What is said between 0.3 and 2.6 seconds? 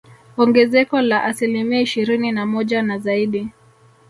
Ongezeko la asilimia ishirini na